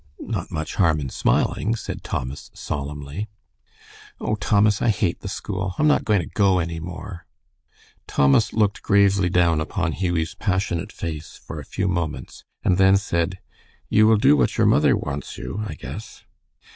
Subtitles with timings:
[0.19, 3.29] "Not much harm in smiling," said Thomas, solemnly.
[4.19, 5.75] "Oh, Thomas, I hate the school.
[5.77, 7.27] I'm not going to go any more."
[8.07, 13.37] Thomas looked gravely down upon Hughie's passionate face for a few moments, and then said,
[13.89, 16.23] "You will do what your mother wants you, I guess."